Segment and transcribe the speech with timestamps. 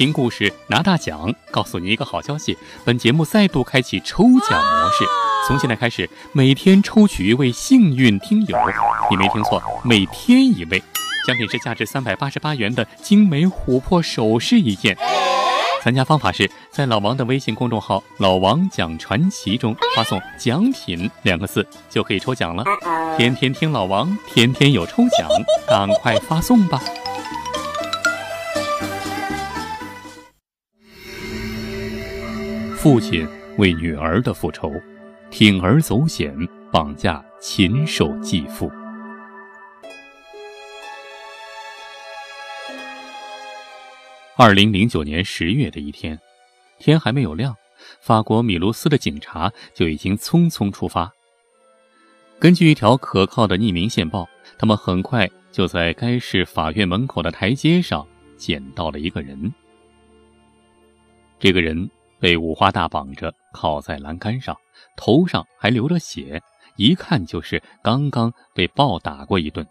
[0.00, 5.04] 听故事拿大奖，告诉你一个好消息：本节目再度开启抽奖模式，
[5.46, 8.56] 从现在开始每天抽取一位幸运听友。
[9.10, 10.82] 你没听错，每天一位。
[11.26, 14.96] 奖品是价值三百八十八元的精美琥珀首饰一件。
[15.82, 22.64] 参加方法是在老王的微信公众号“老王讲传奇”中发送“奖品”两个字，就可以抽奖了。
[23.18, 25.28] 天天听老王，天天有抽奖，
[25.68, 26.80] 赶快发送吧！
[32.82, 34.72] 父亲为女儿的复仇，
[35.30, 36.34] 铤而走险，
[36.72, 38.72] 绑架禽兽继父。
[44.34, 46.18] 二零零九年十月的一天，
[46.78, 47.54] 天还没有亮，
[48.00, 51.12] 法国米卢斯的警察就已经匆匆出发。
[52.38, 58.08] 根据一条可靠的匿名线报，他们很快就在该市法院门口的台阶上
[58.38, 59.52] 捡到了一个人。
[61.38, 61.90] 这个人
[62.20, 64.56] 被五花大绑着，靠在栏杆上，
[64.96, 66.40] 头上还流着血，
[66.76, 69.66] 一看就是刚刚被暴打过一顿。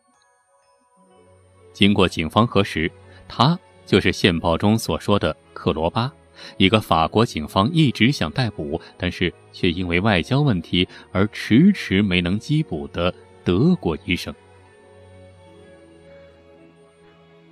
[1.71, 2.91] 经过警方核实，
[3.27, 3.57] 他。
[3.85, 6.13] 就是线报中所说的克罗巴，
[6.57, 13.11] 一个法国警方一直想逮捕，但是却因为外交问题而迟迟没能缉捕的
[13.43, 14.31] 德国医生。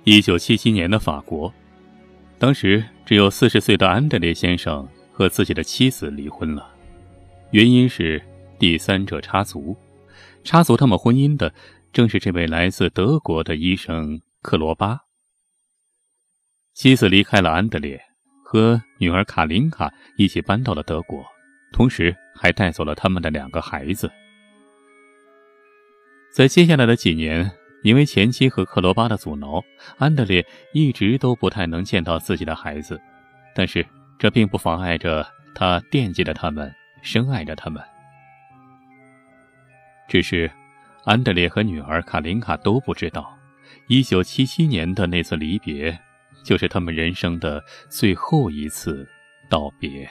[0.04, 1.52] 一九七七年的法国，
[2.38, 6.72] 当时只有四十岁的安德烈先生和自己的妻子离婚了，
[7.50, 8.22] 原因是
[8.58, 9.76] 第三者插足，
[10.44, 11.52] 插足他们婚姻的
[11.92, 15.00] 正是这位来自德国的医生克罗巴。
[16.74, 18.00] 妻子离开了安德烈，
[18.44, 21.24] 和女儿卡琳卡一起搬到了德国，
[21.72, 24.08] 同时还带走了他们的两个孩子。
[26.32, 27.50] 在接下来的几年，
[27.82, 29.62] 因为前妻和克罗巴的阻挠，
[29.98, 33.00] 安德烈一直都不太能见到自己的孩子。
[33.54, 33.84] 但是
[34.18, 37.82] 这并不妨碍着他惦记着他们，深爱着他们。
[40.08, 40.50] 只是，
[41.04, 43.36] 安德烈和女儿卡琳卡都不知道，
[43.86, 45.98] 一九七七年的那次离别。
[46.44, 49.06] 就是他们人生的最后一次
[49.50, 50.08] 道别。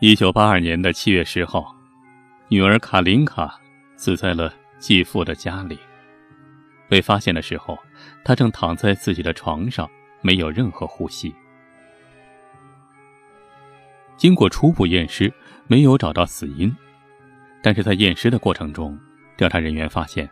[0.00, 1.74] 一九八二年的七月十号，
[2.48, 3.60] 女儿卡琳卡
[3.96, 5.78] 死在了继父的家里。
[6.88, 7.78] 被发现的时候，
[8.24, 9.88] 他正躺在自己的床上，
[10.20, 11.32] 没有任何呼吸。
[14.16, 15.32] 经过初步验尸，
[15.68, 16.74] 没有找到死因，
[17.62, 18.98] 但是在验尸的过程中，
[19.36, 20.28] 调查人员发现，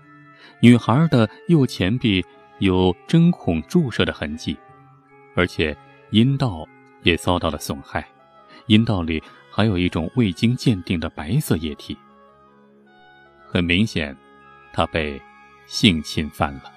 [0.60, 2.25] 女孩的右前臂。
[2.60, 4.59] 有针孔注射的痕迹，
[5.36, 5.76] 而且
[6.10, 6.66] 阴道
[7.04, 8.04] 也遭到了损害，
[8.66, 11.97] 阴道里还有一种未经鉴定的白色液体。
[13.47, 14.12] 很明显，
[14.78, 15.21] 他被
[15.66, 16.72] 性侵犯了。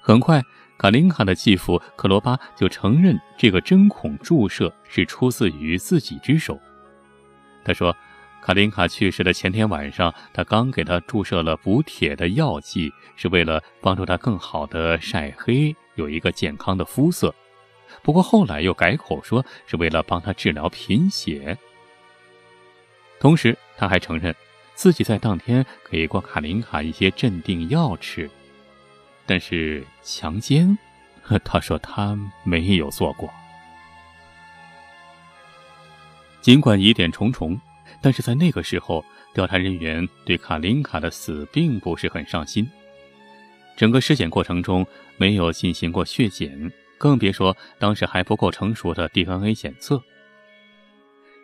[0.00, 0.42] 很快，
[0.78, 6.58] 卡琳卡的继父克罗巴就承认这个针孔注射是出自于自己之手。
[7.62, 7.94] 他说。
[8.44, 17.32] 卡琳卡去世的前天晚上，他刚给她注射了补铁的药剂，是为了帮助她更好的晒黑，有一个健康的肤色。
[18.02, 21.56] 不过后来又改口说是为了帮她治疗贫血。
[23.20, 24.34] 同时，他还承认
[24.74, 28.28] 自己在当天给过卡琳卡一些镇定药吃，
[29.26, 30.76] 但是强奸，
[31.44, 33.32] 他说他没有做过。
[36.40, 37.60] 尽管疑点重重。
[38.00, 42.68] 但是在那个时候，调查人员对卡琳卡的死并不是很上心。
[43.76, 44.84] 整个尸检过程中
[45.18, 50.02] 没有进行过血检，更别说当时还不够成熟的 DNA 检测。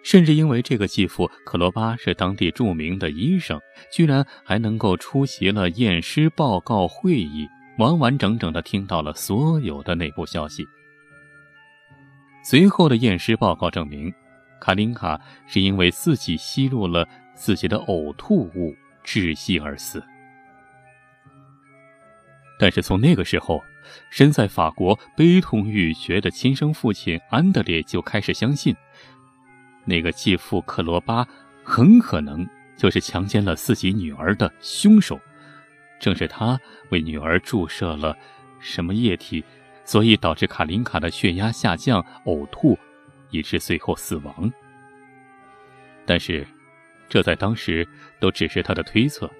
[0.08, 3.60] 甚至因为这个继父克罗巴是当地著名的医生，
[3.92, 7.46] 居然还能够出席了验尸报告会议，
[7.76, 10.66] 完完整整的听到了所有的内部消息。
[12.42, 14.10] 随后的验尸报告证明。
[14.60, 20.02] 卡琳卡是因为自己吸入了自己的呕吐物窒息而死。
[22.58, 23.62] 但是从那个时候，
[24.10, 28.74] 身在法国悲痛欲绝的亲生父亲安德烈就开始相信，
[29.88, 31.26] 那个继父克罗巴
[31.64, 32.46] 很可能
[32.76, 35.18] 就是强奸了自己女儿的凶手。
[35.98, 38.16] 正是他为女儿注射了
[38.60, 39.42] 什么液体，
[39.84, 42.78] 所以导致卡琳卡的血压下降、呕吐。
[43.30, 44.50] 以致最后死亡。
[46.06, 46.46] 但是，
[47.10, 47.86] 这在当时
[48.18, 49.30] 都只是他的推测。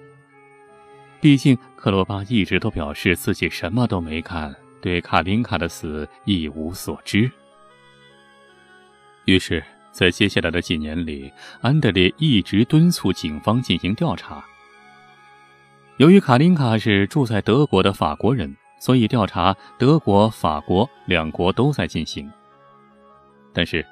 [1.19, 7.31] 毕竟，克罗巴一直都表示自己什么都没干，对卡琳卡的死一无所知。
[9.25, 9.63] 于是，
[9.99, 11.29] 在接下来的几年里，
[11.59, 14.41] 安德烈一直敦促警方进行调查。
[15.97, 22.31] 由于卡琳卡是住在德国的法国人，所以调查德国、法国两国都在进行。
[23.51, 23.85] 但是，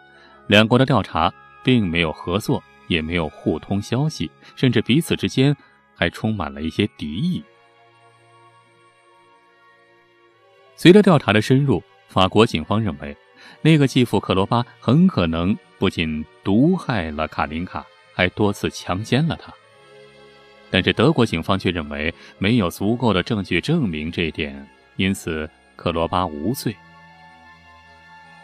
[0.47, 1.29] 两国的调查
[1.61, 5.53] 并没有合作，也没有互通消息，甚至彼此之间
[5.93, 7.43] 还充满了一些敌意。
[10.77, 13.13] 随着调查的深入，法国警方认为，
[13.61, 19.53] 那个继父克罗巴很可能不仅毒害了卡琳卡，还多次强奸了她。
[20.69, 26.75] 但是德国警方却认为没有足够的证据证明这一点，因此克罗巴无罪。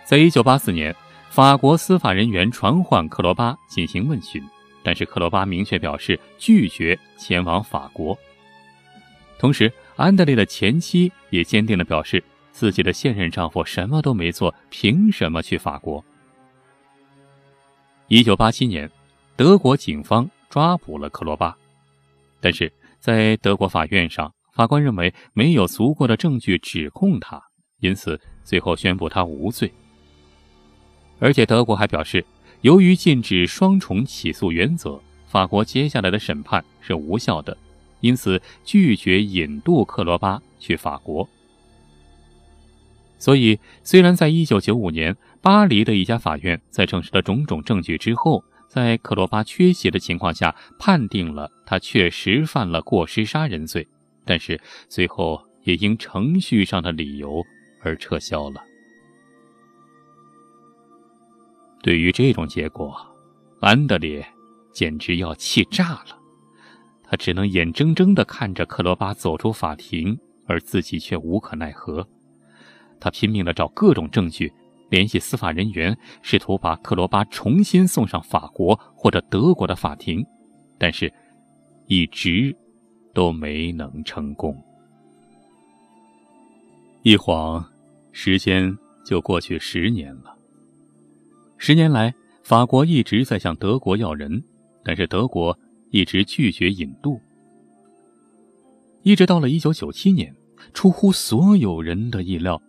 [0.05, 0.95] 在一九八四年，
[1.29, 4.41] 法国司法人员传唤克罗巴进行问询，
[4.83, 8.17] 但是克罗巴明确表示拒绝前往法国。
[9.39, 16.03] 同时，安德烈的前妻也坚定地表示，自己的现任丈夫什么都没做，凭什么去法国？
[18.13, 18.87] 一九八七年，
[19.35, 21.57] 德国警方抓捕了克罗巴，
[22.39, 27.41] 但是在德国法院上，法官认为没有足够的证据指控他，
[27.79, 29.73] 因此最后宣布他无罪。
[31.17, 32.23] 而且德国还表示，
[32.61, 37.57] 由于禁止双重起诉原则，法国接下来的审判是无效的。
[38.01, 41.27] 因此，拒绝引渡克罗巴去法国。
[43.17, 53.85] 所以，虽然在一九九五年，巴黎的一家法院在证实了种种证据之后，在克罗巴缺席的情况下，判定了他确实犯了过失杀人罪，
[54.23, 54.57] 但是
[54.87, 57.43] 最后也因程序上的理由
[57.81, 58.63] 而撤销了。
[61.81, 62.95] 对于这种结果，
[63.59, 64.25] 安德烈
[64.71, 66.17] 简直要气炸了。
[67.03, 70.17] 他只能眼睁睁地看着克罗巴走出法庭，
[70.47, 72.07] 而自己却无可奈何。
[72.97, 74.49] 他拼命地找各种证据，
[74.93, 80.23] 联系司法人员，试图把克罗巴重新送上法国或者德国的法庭，
[80.77, 81.11] 但是，
[81.87, 82.55] 一直
[83.11, 84.55] 都没能成功。
[87.01, 87.67] 一晃，
[88.11, 90.37] 时间就过去十年了。
[91.57, 92.13] 十年来，
[92.43, 94.43] 法国一直在向德国要人，
[94.85, 95.57] 但是德国。
[95.89, 97.21] 一直拒绝引渡，
[99.03, 100.35] 一直到了一九九七年，
[100.73, 102.59] 出乎所有人的意料，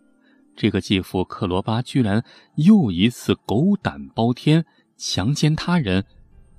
[0.56, 2.24] 这个继父克罗巴居然
[2.56, 4.64] 又一次狗胆包天
[4.96, 6.04] 强奸他人，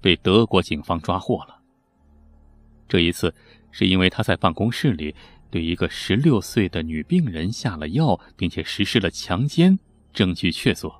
[0.01, 1.59] 被德国警方抓获了。
[2.87, 3.33] 这一次
[3.71, 5.15] 是因为他在办公室里
[5.49, 9.77] 对一个十六岁的女病人下了药，并且实施了强奸，
[10.13, 10.93] 证据确凿。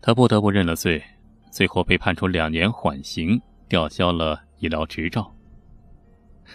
[0.00, 1.02] 他不得不认了罪，
[1.50, 3.40] 最后被判处两年缓刑。
[3.68, 5.34] 吊销了医疗执照，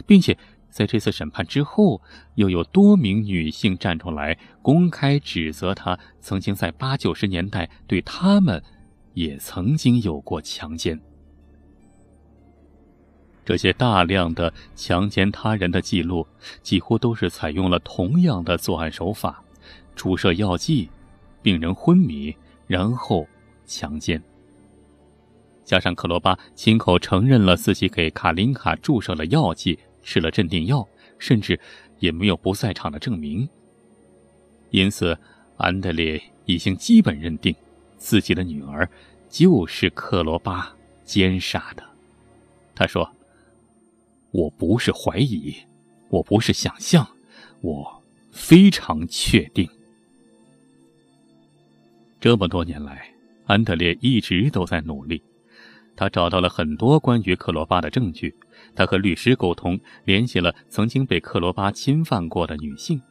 [0.05, 0.37] 并且
[0.69, 2.01] 在这次审判之后，
[2.35, 8.63] 又有多名女性站出来公开指责他曾经在八九十年代对他们
[9.13, 10.99] 也曾经有过强奸。
[13.43, 16.27] 这些大量的强奸他人的记录，
[16.61, 19.41] 几乎都是采用了同样的作案手法：
[19.95, 20.89] 注射药剂，
[21.41, 22.35] 病人昏迷，
[22.67, 23.25] 然后
[23.65, 24.21] 强奸。
[25.63, 30.87] 加上克罗巴亲口承认了自己给卡琳卡注射了药剂、吃了镇定药，
[31.19, 31.59] 甚至
[31.99, 33.47] 也没有不在场的证明。
[34.69, 35.17] 因此，
[35.57, 37.53] 安德烈已经基本认定
[37.97, 38.89] 自己的女儿
[39.29, 40.73] 就是克罗巴
[41.03, 41.83] 奸杀的。
[42.73, 43.11] 他说
[44.31, 45.53] ：“我不是怀疑，
[46.07, 47.05] 我不是想象，
[47.59, 48.01] 我
[48.31, 49.69] 非常确定。”
[52.21, 53.13] 这么多年来，
[53.45, 55.21] 安德烈一直都在努力。
[55.97, 58.33] 他找到了很多关于克罗巴的证据，
[58.75, 63.01] 他和律师沟通，联系了曾经被克罗巴侵犯过的女性。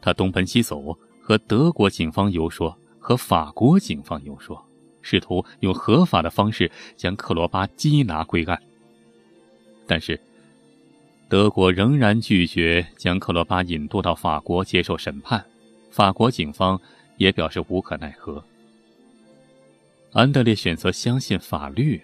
[0.00, 4.62] 他东奔西走，和德国警方游说，和法国警方游说，
[5.02, 8.60] 试图用合法的方式将克罗巴缉拿归案。
[9.86, 10.20] 但是，
[11.28, 15.44] 德国仍然拒绝将克罗巴引渡到法国接受审判，
[15.90, 16.80] 法国警方
[17.16, 18.44] 也表示无可奈何。
[20.12, 22.00] 安德烈选择相信法律，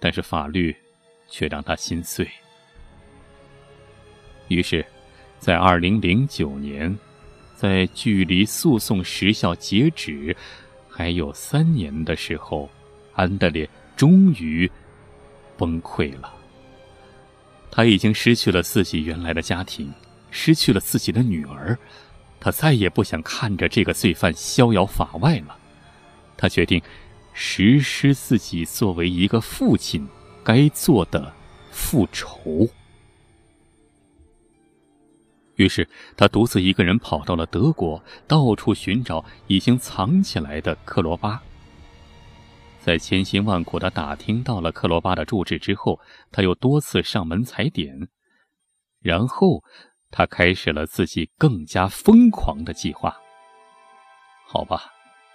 [0.00, 0.74] 但是法律
[1.32, 2.28] 却让他心碎。
[4.48, 4.84] 于是，
[5.38, 6.94] 在二零零九年，
[7.56, 10.36] 在距离诉讼时效截止
[10.90, 12.68] 还有三年的时候，
[13.14, 14.70] 安德烈终于
[15.56, 16.30] 崩溃了。
[17.70, 19.90] 他已经失去了自己原来的家庭，
[20.30, 21.78] 失去了自己的女儿，
[22.38, 25.56] 他再也不想看着这个罪犯逍遥法外了。
[26.36, 26.82] 他决定。
[27.34, 30.06] 实施自己作为一个父亲
[30.44, 31.32] 该做的
[31.70, 32.68] 复仇。
[35.56, 41.42] 于是，他独自一个人跑到了德国，到处寻找已经藏起来的克罗巴。
[42.80, 46.00] 在千辛万苦的打听到了克罗巴的住址之后，
[46.32, 48.08] 他又多次上门踩点，
[49.00, 49.62] 然后
[50.10, 53.16] 他开始了自己更加疯狂的计划。
[54.48, 54.90] 好吧，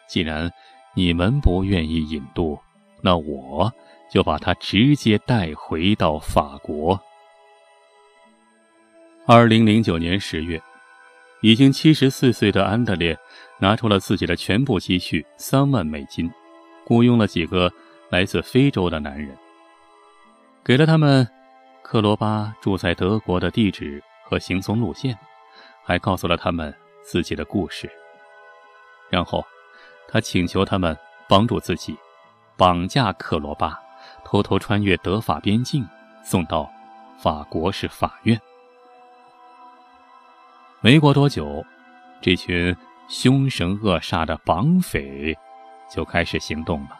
[0.09, 0.51] 既然
[0.93, 2.59] 你们不愿意引渡，
[3.01, 3.71] 那我
[4.09, 6.99] 就把他直接带回到法国。
[9.25, 10.61] 二零零九年十月，
[11.41, 13.17] 已经七十四岁的安德烈
[13.59, 16.31] 拿出了自己的全部积蓄三万美金，
[16.85, 17.71] 雇佣了几个
[18.09, 19.35] 来自非洲的男人，
[20.63, 21.27] 给了他们
[21.81, 24.03] 克罗巴住在德国的地址。
[24.29, 25.17] 和行踪路线，
[25.85, 27.89] 还告诉了他们自己的故事。
[29.09, 29.41] 然后，
[30.09, 30.93] 他请求他们
[31.29, 31.95] 帮助自己，
[32.57, 33.79] 绑架克罗巴，
[34.29, 35.87] 偷偷穿越德法边境，
[36.21, 36.69] 送到
[37.17, 38.37] 法国是法院。
[40.81, 41.65] 没过多久，
[42.19, 42.75] 这群
[43.07, 45.33] 凶神恶煞的绑匪
[45.89, 46.99] 就开始行动了。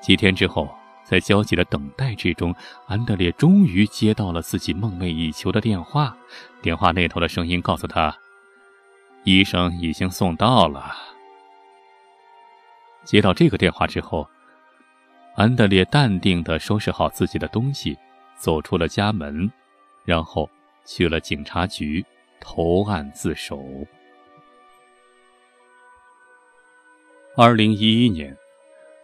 [0.00, 0.68] 几天之后。
[1.04, 2.54] 在焦急的等待之中，
[2.86, 6.16] 安德烈终于接到了自己梦寐以求的电话。
[6.62, 8.16] 电话那头的声音告诉他
[9.24, 10.94] ：“医生已经送到了。”
[13.04, 14.26] 接到这个电话之后，
[15.34, 17.96] 安德烈淡定地收拾好自己的东西，
[18.36, 19.50] 走出了家门，
[20.04, 20.48] 然后
[20.84, 22.04] 去了警察局
[22.40, 23.62] 投案自首。
[27.36, 28.36] 二零一一年。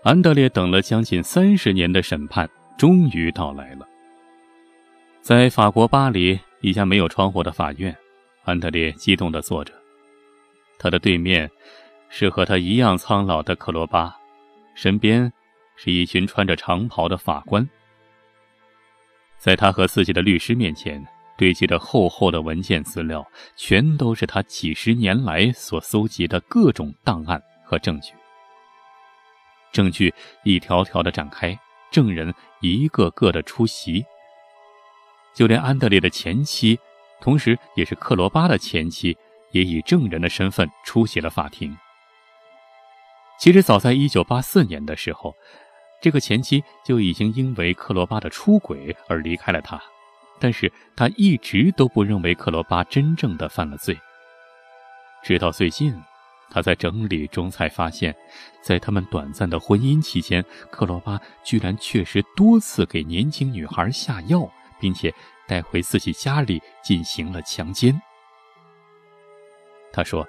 [0.04, 3.86] 安德烈等了将近三十年的审判终于到来了。
[5.20, 7.94] 在法国巴黎一家没有窗户的法院，
[8.44, 9.74] 安德烈激动地坐着。
[10.78, 11.50] 他的对面
[12.08, 14.16] 是和他一样苍老的克罗巴，
[14.74, 15.30] 身边
[15.80, 17.66] 是一群穿着长袍的法官。
[19.38, 21.02] 在他和自己的律师面前，
[21.36, 28.12] 堆积着厚厚的文件资料，全都是他几十年来所搜集的各种档案和证据。
[29.70, 31.56] 证据一条条的展开，
[31.92, 34.04] 证人一个个的出席。
[35.32, 36.76] 就连安德烈的前妻，
[37.20, 39.16] 同时也是克罗巴的前妻，
[39.52, 41.78] 也以证人的身份出席了法庭。
[43.38, 45.36] 其实，早在1984年的时候，
[46.00, 49.80] 这个前妻就已经因为克罗巴的出轨而离开了他，
[50.38, 53.98] 但是他一直都不认为克罗巴真正的犯了罪，
[55.22, 55.94] 直到最近。
[56.50, 58.16] 他在整理中才发现，
[58.62, 64.50] 在他们短暂的婚姻期间，克罗巴居然确实多次给年轻女孩下药，
[64.80, 65.12] 并且
[65.46, 68.00] 带回自己家里进行了强奸。
[69.92, 70.26] 他说：“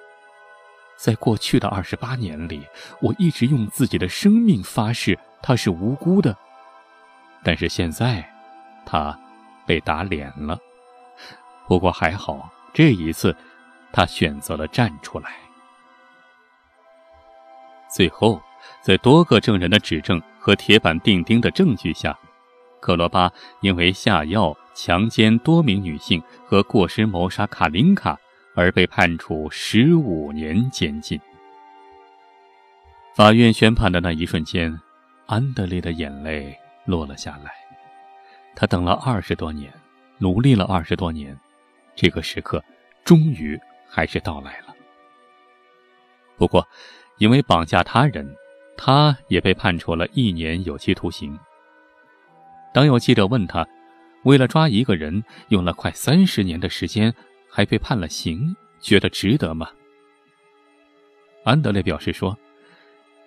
[0.98, 2.66] 在过去的二十八年里，
[3.00, 6.36] 我一直用自己的生命发誓他是无辜的，
[7.42, 8.28] 但是现在，
[8.84, 9.18] 他
[9.66, 10.58] 被打脸了。
[11.66, 13.34] 不过还好，这一次，
[13.92, 15.30] 他选择了站出来。”
[17.88, 18.40] 最后，
[18.82, 22.16] 在多个证人的指证和铁板钉钉的证据下，
[22.80, 28.16] 克罗巴因为下药、强奸多名女性和过失谋杀卡琳卡
[28.54, 31.20] 而被判处十五年监禁。
[33.14, 34.80] 法院宣判的那一瞬间，
[35.30, 37.52] 安德烈的眼泪落了下来。
[38.56, 39.72] 他等了二十多年，
[40.18, 41.38] 努力了二十多年，
[41.94, 42.60] 这个时刻
[43.04, 43.56] 终于
[43.88, 44.74] 还是到来了。
[46.36, 46.66] 不过，
[47.18, 48.36] 因为绑架他人，
[48.76, 51.38] 他也被判处了一年有期徒刑。
[52.74, 53.64] 当有记者问他，
[54.24, 57.14] 为了抓一个人用了快三十年的时间，
[57.48, 59.70] 还被判了刑，觉得值得吗？
[61.44, 62.36] 安德烈表示说：“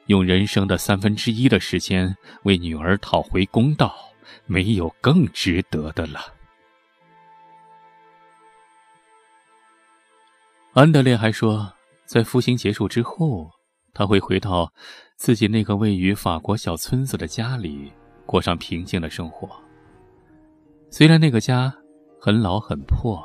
[0.08, 3.96] 用人生的三分之一的时间为女儿讨回公道，
[4.46, 6.34] 没有更值得的了。”
[10.74, 11.72] 安德烈还说，
[12.06, 13.50] 在服刑结束之后。
[13.96, 14.74] 他会回到
[15.18, 17.94] 自己那个位于法国小村子的家里，
[18.26, 19.48] 过上平静的生活。
[20.90, 21.72] 虽然那个家
[22.20, 23.24] 很老很破，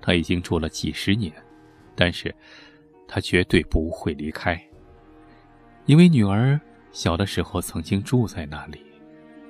[0.00, 1.32] 他已经住了几十年，
[1.96, 2.32] 但是
[3.08, 4.56] 他绝对不会离开，
[5.86, 6.58] 因为女儿
[6.92, 8.80] 小的时候曾经住在那里，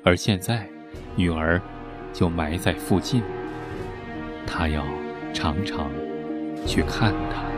[0.03, 0.69] 而现在
[1.15, 1.63] 女儿
[2.13, 3.23] 就埋在附近。
[4.47, 4.85] 他要
[5.33, 5.91] 常常
[6.67, 7.54] 去看她。